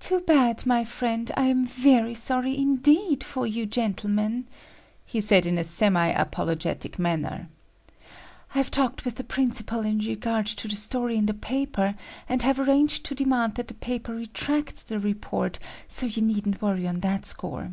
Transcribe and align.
"Too 0.00 0.18
bad, 0.22 0.66
my 0.66 0.82
friend; 0.82 1.30
I 1.36 1.44
am 1.44 1.64
very 1.64 2.14
sorry 2.14 2.58
indeed 2.58 3.22
for 3.22 3.46
you 3.46 3.64
gentlemen," 3.64 4.44
he 5.04 5.20
said 5.20 5.46
in 5.46 5.56
a 5.56 5.62
semi 5.62 6.08
apologetic 6.08 6.98
manner. 6.98 7.48
"I've 8.56 8.72
talked 8.72 9.04
with 9.04 9.14
the 9.14 9.22
principal 9.22 9.82
in 9.82 10.00
regard 10.00 10.46
to 10.46 10.66
the 10.66 10.74
story 10.74 11.16
in 11.16 11.26
the 11.26 11.32
paper, 11.32 11.94
and 12.28 12.42
have 12.42 12.58
arranged 12.58 13.04
to 13.04 13.14
demand 13.14 13.54
that 13.54 13.68
the 13.68 13.74
paper 13.74 14.16
retract 14.16 14.88
the 14.88 14.98
report, 14.98 15.60
so 15.86 16.06
you 16.06 16.22
needn't 16.22 16.60
worry 16.60 16.84
on 16.88 16.98
that 16.98 17.24
score. 17.24 17.70